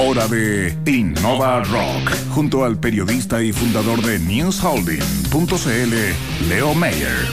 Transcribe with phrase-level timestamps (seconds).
[0.00, 7.26] Hora de Innova Rock, junto al periodista y fundador de newsholding.cl, Leo Mayer.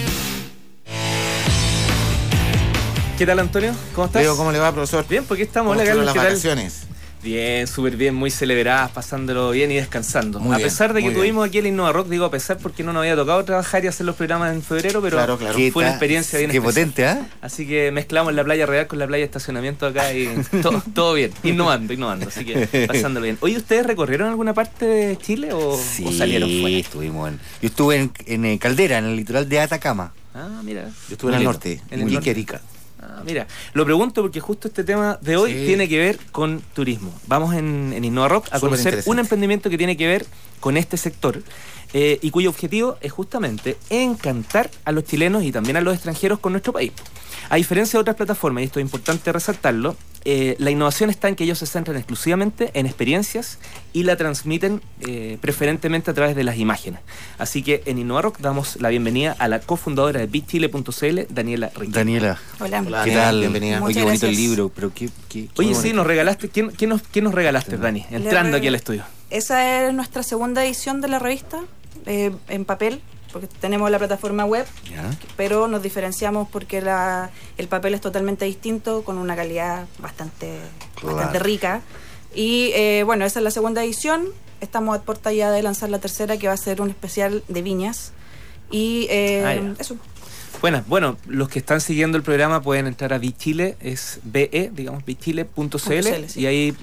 [3.20, 3.72] ¿Qué tal, Antonio?
[3.94, 4.24] ¿Cómo estás?
[4.24, 5.06] Leo, ¿cómo le va, profesor?
[5.08, 5.74] Bien, porque estamos.
[5.74, 6.88] ¿Cómo Hola, estuvieron Carlos, las vacaciones?
[7.26, 10.40] Bien, súper bien, muy celebradas, pasándolo bien y descansando.
[10.40, 12.84] Muy a bien, pesar de que tuvimos aquí el Innova Rock, digo a pesar porque
[12.84, 15.58] no nos había tocado trabajar y hacer los programas en febrero, pero Claro, claro.
[15.74, 16.86] fue una experiencia bien Qué especial.
[16.92, 17.28] potente, ¿ah?
[17.42, 20.30] Así que mezclamos la playa real con la playa de estacionamiento acá y
[20.62, 23.40] todo, todo bien, innovando, innovando, así que pasándolo bien.
[23.42, 25.80] Oye, ¿ustedes recorrieron alguna parte de Chile o,
[26.16, 26.78] salieron fuera?
[26.78, 27.40] estuvimos en...
[27.64, 30.14] Yo estuve en, en, eh, Caldera, en el litoral de Atacama.
[30.36, 30.84] Ah, mira.
[31.10, 32.30] Yo estuve en el norte, en norte.
[32.30, 32.60] Iquique,
[33.18, 35.66] Ah, mira, lo pregunto porque justo este tema de hoy Sí.
[35.66, 37.14] tiene que ver con turismo.
[37.28, 40.26] Vamos en, en Innova Rock a Súper conocer un emprendimiento que tiene que ver
[40.60, 41.42] con este sector
[41.94, 46.40] eh, y cuyo objetivo es justamente encantar a los chilenos y también a los extranjeros
[46.40, 46.92] con nuestro país.
[47.50, 49.96] A diferencia de otras plataformas, y esto es importante resaltarlo,
[50.26, 53.60] eh, la innovación está en que ellos se centran exclusivamente en experiencias
[53.94, 57.00] y la transmiten eh, preferentemente a través de las imágenes.
[57.38, 61.92] Así que en InnovaRock damos la bienvenida a la cofundadora de BitChile.cl, Daniela Riquelme.
[61.94, 62.80] Daniela, Hola.
[62.86, 63.40] Hola, ¿qué Daniela, tal?
[63.40, 63.76] bienvenida.
[63.78, 65.10] Oye, Muchas qué bonito el libro, pero qué...
[65.30, 65.96] qué- qué Oye, sí, bonito.
[65.98, 66.50] nos regalaste.
[66.50, 68.06] ¿Quién, quién nos, quién nos regalaste, Dani?
[68.12, 69.04] Entrando aquí al estudio.
[69.30, 71.62] Esa es nuestra segunda edición de la revista
[72.06, 73.02] eh, en papel,
[73.36, 74.66] porque tenemos la plataforma web,
[75.36, 80.58] pero nos diferenciamos porque la, el papel es totalmente distinto, con una calidad bastante,
[80.96, 81.18] Claro.
[81.18, 81.82] bastante rica.
[82.34, 84.28] Y eh, bueno, esa es la segunda edición.
[84.62, 87.62] Estamos a puerta ya de lanzar la tercera, que va a ser un especial de
[87.62, 88.14] viñas.
[88.72, 89.98] Y eh, Ah, eso.
[90.62, 95.06] Bueno, bueno, los que están siguiendo el programa pueden entrar a Bichile, es BE, digamos,
[95.06, 96.42] bichile.cl, CL, sí.
[96.42, 96.76] y ahí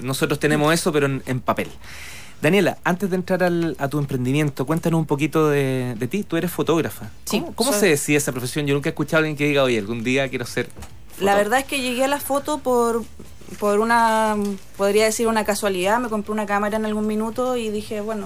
[0.00, 1.68] nosotros tenemos eso, pero en, en papel.
[2.40, 6.22] Daniela, antes de entrar al- a tu emprendimiento, cuéntanos un poquito de, de ti.
[6.22, 7.10] Tú eres fotógrafa.
[7.24, 8.66] Sí, ¿Cómo, cómo soy- se decide esa profesión?
[8.66, 10.66] Yo nunca he escuchado a alguien que diga, oye, algún día quiero ser.
[10.66, 10.72] La
[11.32, 11.36] fotógrafo".
[11.38, 13.02] verdad es que llegué a la foto por,
[13.58, 14.36] por una,
[14.76, 15.98] podría decir una casualidad.
[15.98, 18.24] Me compré una cámara en algún minuto y dije, bueno,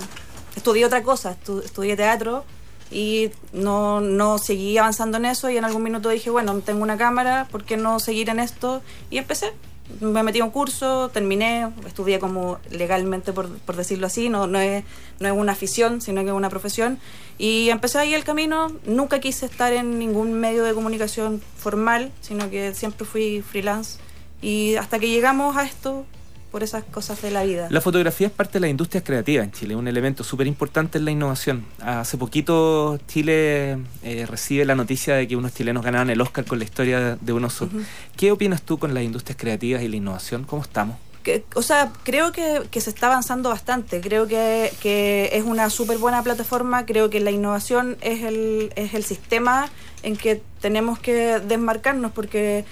[0.54, 2.44] estudié otra cosa, estu- estudié teatro
[2.92, 6.96] y no, no seguí avanzando en eso y en algún minuto dije, bueno, tengo una
[6.96, 8.82] cámara, ¿por qué no seguir en esto?
[9.10, 9.52] Y empecé.
[10.00, 14.58] Me metí a un curso, terminé, estudié como legalmente, por, por decirlo así, no, no,
[14.58, 14.84] es,
[15.20, 16.98] no es una afición, sino que es una profesión.
[17.36, 22.48] Y empecé ahí el camino, nunca quise estar en ningún medio de comunicación formal, sino
[22.48, 23.98] que siempre fui freelance.
[24.40, 26.06] Y hasta que llegamos a esto,
[26.52, 27.66] por esas cosas de la vida.
[27.70, 31.06] La fotografía es parte de las industrias creativas en Chile, un elemento súper importante en
[31.06, 31.64] la innovación.
[31.80, 36.58] Hace poquito Chile eh, recibe la noticia de que unos chilenos ganaron el Oscar con
[36.58, 37.64] la historia de un oso.
[37.64, 37.80] Ujú.
[38.16, 40.44] ¿Qué opinas tú con las industrias creativas y la innovación?
[40.44, 40.96] ¿Cómo estamos?
[41.22, 44.00] Que- o sea, creo que, que se está avanzando bastante.
[44.00, 46.84] Creo que, que es una súper buena plataforma.
[46.84, 49.68] Creo que la innovación es el, es el sistema
[50.02, 52.64] en que tenemos que desmarcarnos porque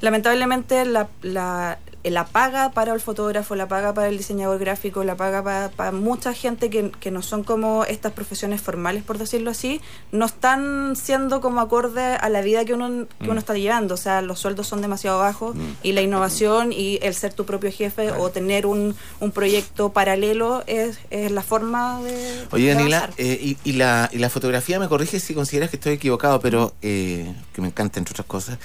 [0.00, 5.16] lamentablemente la, la, la paga para el fotógrafo, la paga para el diseñador gráfico, la
[5.16, 9.50] paga para, para mucha gente que, que no son como estas profesiones formales, por decirlo
[9.50, 9.80] así,
[10.10, 13.38] no están siendo como acorde a la vida que uno, que uno Mm.
[13.38, 13.94] está llevando.
[13.94, 17.70] O sea, los sueldos son demasiado bajos y la innovación y el ser tu propio
[17.70, 22.46] jefe o tener un, un proyecto paralelo es, es la forma de...
[22.50, 25.92] Oye, Daniela, eh, y, y la, y la fotografía, me corriges si consideras que estoy
[25.94, 28.58] equivocado, pero eh, que me encanta, entre otras cosas,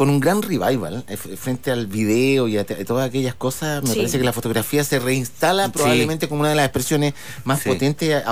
[0.00, 3.82] con un gran revival eh, frente al video y a, te- a todas aquellas cosas,
[3.82, 3.96] me Sí.
[3.96, 5.72] parece que la fotografía se reinstala Sí.
[5.74, 7.12] probablemente como una de las expresiones
[7.44, 7.68] más Sí.
[7.68, 8.22] potentes,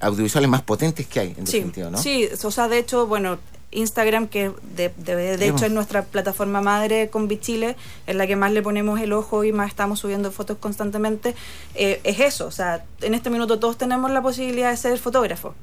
[0.00, 1.98] audiovisuales más potentes que hay, en Sí, definitiva, ¿no?
[1.98, 3.38] sí, o sea, de hecho, bueno,
[3.72, 7.74] Instagram, que de, de- de hecho es nuestra plataforma madre con Bichile,
[8.06, 11.34] en la que más le ponemos el ojo y más estamos subiendo fotos constantemente,
[11.74, 15.56] eh, es eso, o sea, en este minuto todos tenemos la posibilidad de ser fotógrafo,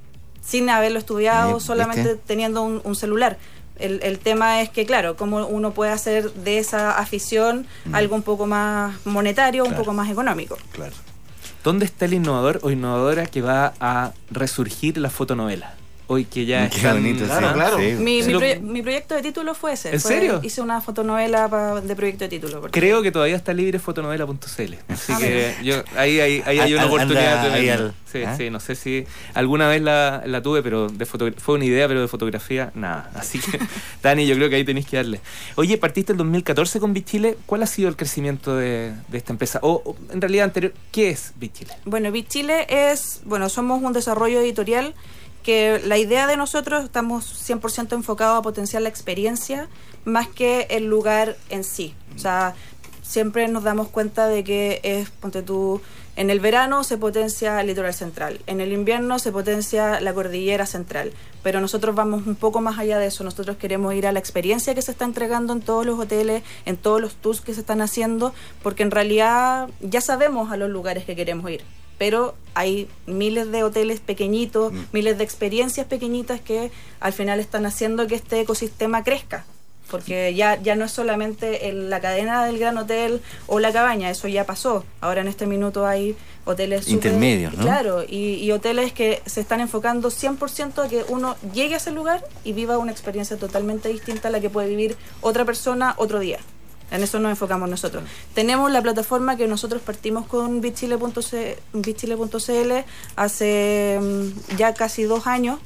[0.46, 2.22] sin haberlo estudiado, Eh, solamente ¿viste?
[2.28, 3.38] teniendo un, un celular.
[3.80, 8.22] El, el tema es que, claro, cómo uno puede hacer de esa afición algo un
[8.22, 10.58] poco más monetario, un poco más económico.
[10.72, 10.94] Claro.
[11.64, 15.76] ¿Dónde está el innovador o innovadora que va a resurgir la fotonovela?
[16.14, 16.98] Hoy que ya Qué están...
[17.02, 17.54] bonito, Claro, sí.
[17.56, 17.78] claro.
[17.80, 17.84] sí.
[18.00, 19.94] Mi, mi proye- mi proyecto de título fue ese.
[19.94, 20.40] ¿En fue- serio?
[20.44, 22.62] Hice una fotonovela pa- de proyecto de título.
[22.62, 24.74] porque- Creo que todavía está libre fotonovela.cl.
[24.90, 27.52] Así Ah, que yo, ahí, ahí, ahí hay una Anda oportunidad.
[27.52, 28.36] ahí al- sí, ¿ah?
[28.38, 31.88] sí, no sé si alguna vez la, la tuve, pero de foto- fue una idea,
[31.88, 33.10] pero de fotografía, nada.
[33.16, 33.58] Así que,
[34.04, 35.20] Dani, yo creo que ahí tenéis que darle.
[35.56, 37.38] Oye, partiste el 2014 con Bichile.
[37.46, 39.60] ¿Cuál ha sido el crecimiento de, de esta empresa?
[39.64, 41.74] O, o, en realidad anterior, ¿qué es Bichile?
[41.86, 44.94] Bueno, Bit Chile es, bueno, somos un desarrollo editorial
[45.44, 49.68] que la idea de nosotros estamos 100% enfocados a potenciar la experiencia
[50.06, 51.94] más que el lugar en sí.
[52.16, 52.56] O sea,
[53.02, 55.82] siempre nos damos cuenta de que es, ponte tú,
[56.16, 60.66] en el verano se potencia el litoral central, en el invierno se potencia la cordillera
[60.66, 61.12] central,
[61.42, 64.76] pero nosotros vamos un poco más allá de eso, nosotros queremos ir a la experiencia
[64.76, 67.82] que se está entregando en todos los hoteles, en todos los tours que se están
[67.82, 71.64] haciendo, porque en realidad ya sabemos a los lugares que queremos ir.
[72.04, 76.70] Pero hay miles de hoteles pequeñitos, miles de experiencias pequeñitas que
[77.00, 79.46] al final están haciendo que este ecosistema crezca
[79.92, 84.10] porque ya, ya no es solamente el- la cadena del gran hotel o la cabaña,
[84.10, 84.84] eso ya pasó.
[85.02, 86.16] Ahora en este minuto hay
[86.46, 87.62] hoteles Intermedios, ¿no?
[87.64, 91.92] Claro, y, y hoteles que se están enfocando 100% a que uno llegue a ese
[91.92, 96.20] lugar y viva una experiencia totalmente distinta a la que puede vivir otra persona otro
[96.20, 96.40] día.
[96.94, 98.04] En eso nos enfocamos nosotros.
[98.34, 102.72] Tenemos la plataforma que nosotros partimos con bitchile.c- bitchile.cl
[103.18, 105.60] hace mm, ya casi dos años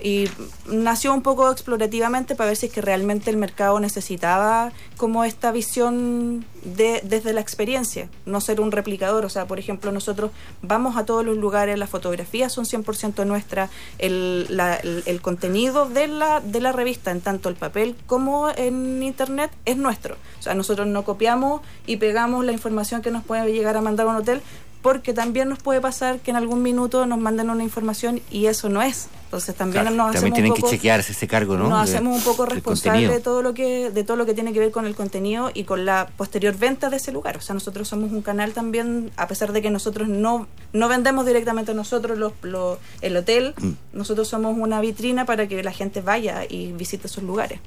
[0.00, 0.28] y
[0.66, 5.50] nació un poco explorativamente para ver si es que realmente el mercado necesitaba como esta
[5.50, 9.24] visión de, desde la experiencia, no ser un replicador.
[9.24, 10.30] O sea, por ejemplo, nosotros
[10.62, 14.46] vamos a todos los lugares, las fotografías son 100% nuestras, el,
[14.82, 19.50] el, el contenido de la, de la revista, en tanto el papel como en internet,
[19.64, 20.16] es nuestro.
[20.38, 24.06] O sea, nosotros no copiamos y pegamos la información que nos puede llegar a mandar
[24.06, 24.42] un hotel,
[24.82, 28.68] porque también nos puede pasar que en algún minuto nos manden una información y eso
[28.68, 29.08] no es.
[29.28, 31.68] Entonces también Claro, nos también hacemos tienen un poco, que chequearse ese cargo, ¿no?
[31.68, 34.54] nos De- hacemos un poco responsables de todo lo que de todo lo que tiene
[34.54, 37.36] que ver con el contenido y con la posterior venta de ese lugar.
[37.36, 41.26] O sea, nosotros somos un canal también, a pesar de que nosotros no no vendemos
[41.26, 43.72] directamente nosotros los, los- el hotel, Mm.
[43.92, 47.60] nosotros somos una vitrina para que la gente vaya y visite esos lugares.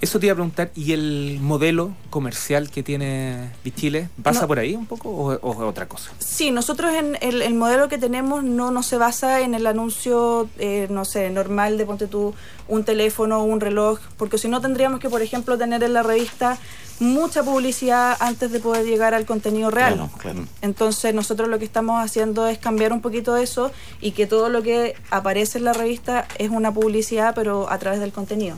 [0.00, 4.48] Eso te iba a preguntar, ¿y el modelo comercial que tiene Bichile pasa No.
[4.48, 6.10] por ahí un poco o, o es otra cosa?
[6.18, 10.48] Sí, nosotros en el, el modelo que tenemos no, no se basa en el anuncio,
[10.58, 12.34] eh, no sé, normal de ponte tú
[12.68, 16.02] un teléfono o un reloj, porque si no tendríamos que, por ejemplo, tener en la
[16.02, 16.58] revista
[16.98, 19.94] mucha publicidad antes de poder llegar al contenido real.
[19.94, 20.44] Claro, claro.
[20.60, 23.70] Entonces nosotros lo que estamos haciendo es cambiar un poquito eso
[24.02, 28.00] y que todo lo que aparece en la revista es una publicidad, pero a través
[28.00, 28.56] del contenido.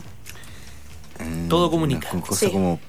[1.19, 2.09] Mm, Todo comunica.
[2.09, 2.49] Con cosas Sí.
[2.51, 2.79] como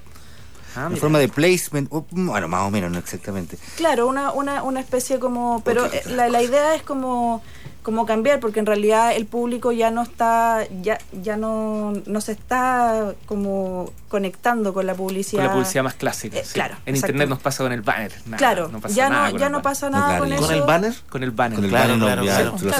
[0.77, 0.99] Ah, en mira.
[0.99, 3.57] forma de placement, o, bueno, más o menos, no exactamente.
[3.77, 5.61] Claro, una, una, una especie como...
[5.63, 7.41] Pero la, la idea es como,
[7.85, 12.31] como cambiar, porque en realidad el público ya no está, ya, ya no, no se
[12.31, 15.43] está como conectando con la publicidad.
[15.43, 16.39] Con la publicidad más clásica.
[16.39, 16.53] Eh, sí.
[16.55, 18.11] claro, En internet nos pasa con el banner.
[18.25, 19.63] nada, Claro, no pasa ya nada no, con ya el no banner.
[19.63, 20.45] pasa nada claro, con ¿y eso.
[20.47, 20.93] ¿Con el banner?
[21.09, 21.55] Con el banner.
[21.57, 22.33] Con el Claro, banner no, claro, ya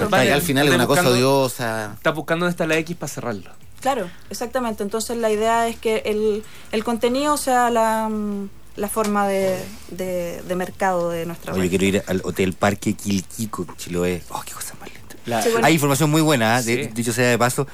[0.08, 0.34] claro.
[0.34, 1.94] al final es una cosa odiosa.
[1.94, 3.52] Estás buscando dónde está la X para cerrarlo.
[3.82, 4.82] Claro, exactamente.
[4.82, 8.10] Entonces la idea es que el, el contenido sea la,
[8.76, 11.70] la forma de, de, de mercado de nuestra Oye, web.
[11.70, 14.24] quiero ir al Hotel Parque Quilquico, Chiloé.
[14.30, 14.95] Oh, qué cosa linda.
[15.26, 15.66] La- Sí, bueno.
[15.66, 16.64] Hay información muy buena, ¿eh?
[16.64, 16.90] de- Sí.
[16.94, 17.68] dicho sea de paso.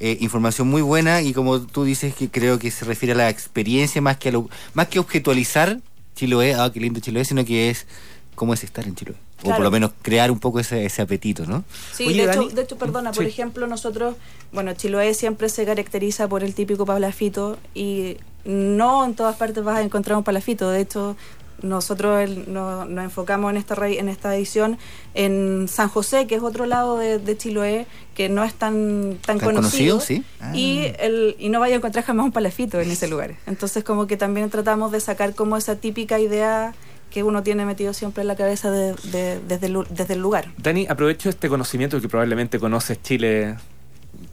[0.00, 3.30] eh, información muy buena y como tú dices que creo que se refiere a la
[3.30, 5.78] experiencia más que a lo, más que objetualizar
[6.16, 7.86] Chiloé, ah, qué lindo Chiloé, sino que es
[8.34, 9.14] cómo es estar en Chiloé.
[9.44, 11.62] O por lo menos crear un poco ese, ese apetito, ¿no?
[11.92, 14.16] Sí, Oye, de, hecho, de hecho, perdona, por ejemplo, nosotros,
[14.52, 19.76] bueno, Chiloé siempre se caracteriza por el típico palafito y no en todas partes vas
[19.78, 20.70] a encontrar un palafito.
[20.70, 21.16] De hecho,
[21.62, 24.78] nosotros el- no- nos enfocamos en esta, re- en esta edición
[25.14, 29.38] en San José, que es otro lado de, de Chiloé, que no es tan, tan,
[29.38, 30.00] ¿Tan conocido?
[30.00, 30.24] Sí.
[30.40, 30.52] Ah.
[30.54, 33.34] Y, el, y no vaya a encontrar jamás un palafito en ese lugar.
[33.46, 36.74] Entonces, como que también tratamos de sacar como esa típica idea
[37.10, 40.48] que uno tiene metido siempre en la cabeza de- de- desde, el, desde el lugar.
[40.58, 43.54] Dani, aprovecho este conocimiento que probablemente conoces Chile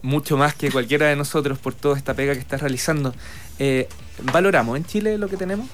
[0.02, 3.14] mucho más que cualquiera de nosotros por toda esta pega que estás realizando.
[3.58, 3.88] Eh,
[4.32, 5.66] ¿Valoramos en Chile lo que tenemos?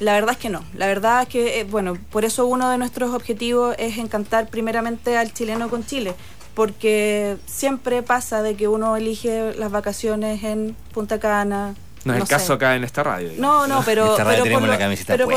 [0.00, 0.62] La verdad es que no.
[0.74, 5.16] La verdad es que, eh, bueno, por eso uno de nuestros objetivos es encantar primeramente
[5.16, 6.14] al chileno con Chile,
[6.54, 11.74] porque siempre pasa de que uno elige las vacaciones en Punta Cana.
[12.04, 12.34] No es el sé.
[12.34, 13.28] caso acá en esta radio.
[13.38, 13.68] No, digamos.
[13.68, 15.28] no, pero, Esta radio pero, tenemos por, la lo, camiseta pero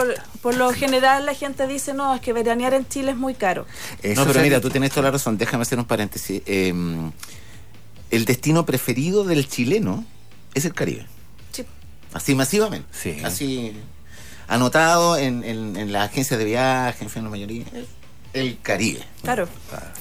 [0.41, 3.65] por, lo general la gente dice, no, es que veranear en Chile es muy caro.
[4.03, 5.37] Eso no, pero mira, tú tienes toda la razón.
[5.37, 6.41] Déjame hacer un paréntesis.
[6.45, 6.73] Eh,
[8.11, 10.03] el destino preferido del chileno
[10.53, 11.07] es el Caribe.
[11.51, 11.65] Sí.
[12.13, 12.87] Así masivamente.
[12.91, 13.17] Sí.
[13.23, 13.73] Así
[14.49, 17.65] anotado en, en, en las agencias de viaje, en fin, la mayoría.
[18.33, 19.01] El Caribe.
[19.23, 19.47] Claro.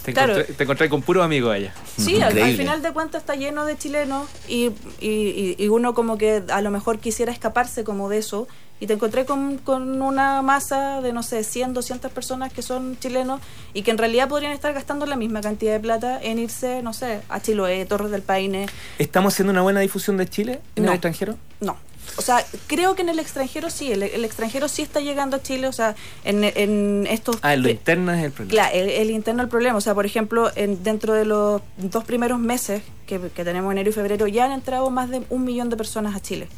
[0.05, 0.33] Te, Claro.
[0.35, 1.73] encontré, te encontré con puro amigo allá.
[1.97, 4.67] Sí, al, final de cuentas está lleno de chilenos y,
[5.01, 8.47] y- y- y uno como que a lo mejor quisiera escaparse como de eso
[8.81, 12.99] y te encontré con, con una masa de, no sé, 100, 200 personas que son
[13.01, 13.41] chilenos
[13.73, 16.93] y que en realidad podrían estar gastando la misma cantidad de plata en irse, no
[16.93, 18.67] sé, a Chiloé, Torres del Paine.
[18.99, 20.91] ¿Estamos haciendo una buena difusión de Chile en No.
[20.91, 21.37] el extranjero?
[21.61, 21.77] No.
[22.17, 25.43] O sea, creo que en el extranjero sí, el, el extranjero sí está llegando a
[25.43, 27.37] Chile, o sea, en, en estos...
[27.43, 28.51] Ah, en lo interno es el problema.
[28.51, 29.77] Claro, el, el interno el problema.
[29.77, 33.91] O sea, por ejemplo, en, dentro de los dos primeros meses que, que tenemos enero
[33.91, 36.49] y febrero, ya han entrado más de un millón de personas a Chile.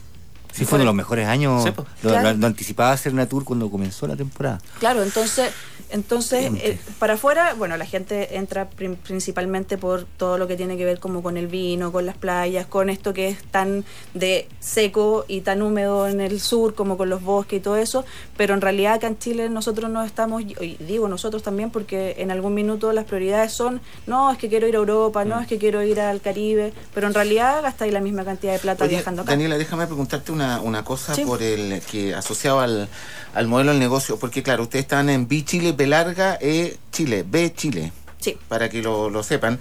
[0.52, 1.62] Sí, fue uno de los mejores años.
[1.64, 1.86] Sí, po.
[2.02, 2.30] lo, Claro.
[2.32, 4.60] lo- lo anticipaba hacer una tour cuando comenzó la temporada.
[4.78, 5.50] Claro, entonces,
[5.90, 10.76] entonces eh, para afuera, bueno, la gente entra prin- principalmente por todo lo que tiene
[10.76, 14.48] que ver como con el vino, con las playas, con esto que es tan de
[14.60, 18.04] seco y tan húmedo en el sur como con los bosques y todo eso,
[18.36, 22.30] pero en realidad acá en Chile nosotros no estamos, y digo nosotros también porque en
[22.30, 25.28] algún minuto las prioridades son, no, es que quiero ir a Europa, Mm.
[25.28, 28.58] no, es que quiero ir al Caribe, pero en realidad gastáis la misma cantidad de
[28.58, 29.32] plata Oye, viajando acá.
[29.32, 31.24] Daniela, déjame preguntarte una, una cosa Sí.
[31.24, 32.88] por el que asociado al,
[33.34, 37.24] al modelo del negocio, porque claro, ustedes están en B Chile, B larga, E Chile,
[37.28, 38.36] B Chile, Sí.
[38.48, 39.58] para que lo, lo sepan.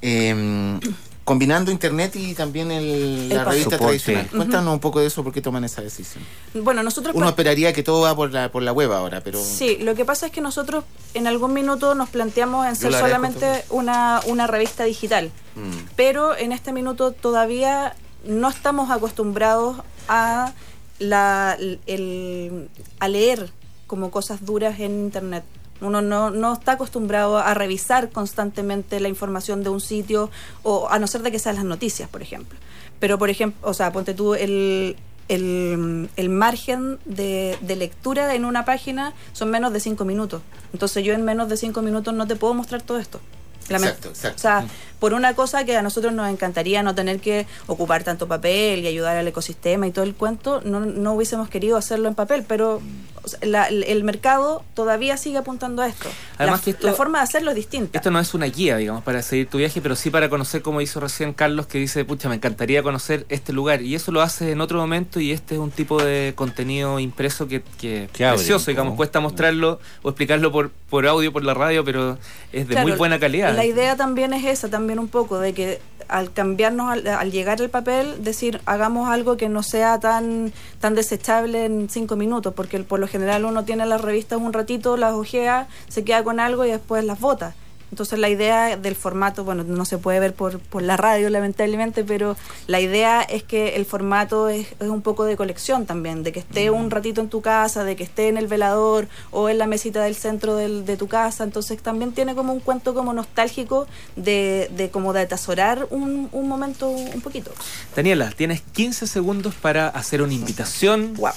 [0.00, 0.78] Eh,
[1.24, 3.84] combinando internet y también el, la revista Soporte.
[4.00, 4.28] tradicional.
[4.28, 6.24] Cuéntanos un poco de eso, por qué toman esa decisión.
[6.52, 9.40] Bueno, nosotros Uno esperaría que todo va por la, por la web ahora, pero...
[9.40, 10.82] Sí, lo que pasa es que nosotros
[11.14, 15.86] en algún minuto nos planteamos en ser solamente una, una revista digital, Mm.
[15.96, 19.76] pero en este minuto todavía no estamos acostumbrados
[20.08, 20.52] a,
[20.98, 21.56] la,
[21.86, 22.68] el-
[23.00, 23.50] a leer
[23.86, 25.44] como cosas duras en Internet.
[25.80, 30.30] Uno no, no está acostumbrado a revisar constantemente la información de un sitio,
[30.62, 32.58] o a no ser de que sean las noticias, por ejemplo.
[33.00, 34.96] Pero, por ejemplo, o sea, ponte tú el,
[35.28, 40.40] el, el margen de, de lectura en una página son menos de cinco minutos.
[40.72, 43.20] Entonces yo en menos de cinco minutos no te puedo mostrar todo esto.
[43.68, 44.36] Lament- Exacto, exacto.
[44.36, 44.64] O sea,
[44.98, 48.86] por una cosa que a nosotros nos encantaría no tener que ocupar tanto papel y
[48.86, 52.80] ayudar al ecosistema y todo el cuento, no, no hubiésemos querido hacerlo en papel, pero
[53.24, 56.08] o sea, la- el mercado todavía sigue apuntando a esto.
[56.38, 57.98] Además la, que esto- la forma de hacerlo es distinta.
[57.98, 60.80] Esto no es una guía, digamos, para seguir tu viaje, pero sí para conocer, como
[60.80, 63.82] hizo recién Carlos, que dice, pucha, me encantaría conocer este lugar.
[63.82, 67.46] Y eso lo hace en otro momento y este es un tipo de contenido impreso
[67.48, 71.54] que, que Que abre precioso, digamos, cuesta mostrarlo o explicarlo por, por audio, por la
[71.54, 72.18] radio, pero
[72.52, 73.54] es de Claro, muy buena calidad.
[73.54, 77.62] La idea también es esa, también un poco, de que al cambiarnos, al, al llegar
[77.62, 82.80] el papel, decir, hagamos algo que no sea tan, tan desechable en cinco minutos, porque
[82.80, 86.64] por lo general uno tiene las revistas un ratito, las ojea, se queda con algo
[86.64, 87.54] y después las bota.
[87.92, 92.04] Entonces la idea del formato, bueno, no se puede ver por, por la radio lamentablemente,
[92.04, 96.32] pero la idea es que el formato es, es un poco de colección también, de
[96.32, 99.58] que esté un ratito en tu casa, de que esté en el velador o en
[99.58, 101.44] la mesita del centro del- de tu casa.
[101.44, 106.48] Entonces también tiene como un cuento como nostálgico de, de como de atesorar un, un
[106.48, 107.50] momento un poquito.
[107.94, 111.32] Daniela, tienes 15 segundos para hacer una invitación Wow.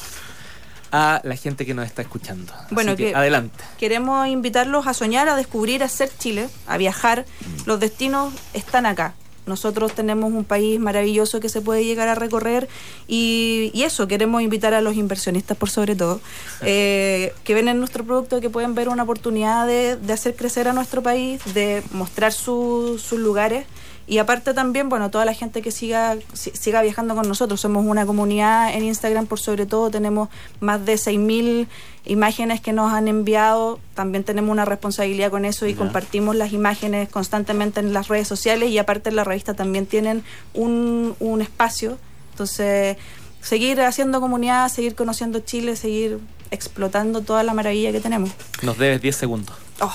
[0.91, 2.53] A la gente que nos está escuchando.
[2.53, 3.63] Así Bueno, que, que- adelante.
[3.77, 7.25] Queremos invitarlos a soñar, a descubrir, a hacer Chile, a viajar.
[7.65, 9.13] Los destinos están acá.
[9.45, 12.67] Nosotros tenemos un país maravilloso que se puede llegar a recorrer
[13.07, 16.19] y, y eso, queremos invitar a los inversionistas por sobre todo,
[16.61, 20.67] eh, que ven en nuestro producto, que pueden ver una oportunidad de, de hacer crecer
[20.67, 23.67] a nuestro país, de mostrar su- sus lugares
[24.07, 27.59] y aparte también, bueno, toda la gente que siga, si- siga viajando con nosotros.
[27.61, 31.67] Somos una comunidad en Instagram, por sobre todo, tenemos más de 6.000
[32.05, 33.79] imágenes que nos han enviado.
[33.95, 38.69] También tenemos una responsabilidad con eso y compartimos las imágenes constantemente en las redes sociales
[38.69, 41.97] y aparte en la revista también tienen un, un espacio.
[42.31, 42.97] Entonces,
[43.41, 46.19] seguir haciendo comunidad, seguir conociendo Chile, seguir
[46.51, 48.29] explotando toda la maravilla que tenemos.
[48.61, 49.55] Nos debes 10 segundos.
[49.81, 49.93] Oh,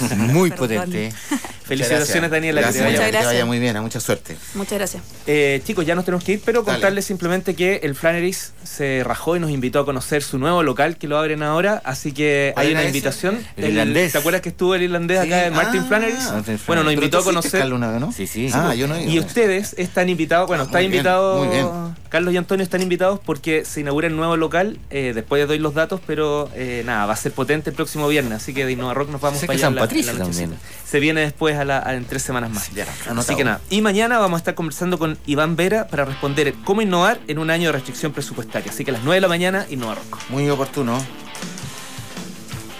[0.16, 1.12] Muy potente.
[1.68, 2.62] Felicitaciones, Daniela.
[2.62, 3.32] que te Gracias, vaya que te gracias.
[3.34, 4.38] vaya muy bien, a mucha suerte.
[4.54, 5.02] muchas gracias.
[5.26, 6.76] Eh, chicos, ya nos tenemos que ir, pero Dale.
[6.78, 10.96] contarles simplemente que el Flannery's se rajó y nos invitó a conocer su nuevo local
[10.96, 12.88] que lo abren ahora, así que ¿Cuál hay una ese?
[12.88, 13.38] invitación.
[13.58, 14.12] El irlandés.
[14.12, 15.26] ¿Te acuerdas que estuvo el irlandés Sí.
[15.26, 16.32] acá de Martin Ah, Flannery's?
[16.32, 17.60] Martin Bueno, nos invitó a conocer.
[17.60, 18.12] Carlos, una vez, ¿no?
[18.12, 18.48] Sí, sí.
[18.54, 18.98] Ah, yo no.
[18.98, 21.68] Y ustedes están invitados, bueno, Ah, está muy bien, invitado, muy bien.
[22.08, 25.58] Carlos y Antonio están invitados porque se inaugura el nuevo local, eh, después les doy
[25.58, 28.72] los datos, pero eh, nada, va a ser potente el próximo viernes, así que de
[28.72, 30.54] Innova Rock nos vamos Sé para allá San la- la Patricio también.
[30.86, 32.70] Se viene después a la, a- en tres semanas más.
[32.74, 36.54] Ya, Así que nada, y mañana vamos a estar conversando con Iván Vera para responder
[36.64, 38.70] cómo innovar en un año de restricción presupuestaria.
[38.72, 40.18] Así que a las 9 de la mañana, Innova Rock.
[40.30, 40.98] Muy oportuno.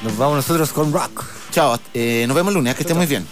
[0.02, 1.25] Nos vamos nosotros con rock.
[1.50, 3.26] Chao, eh, nos vemos el lunes, que esté muy bien.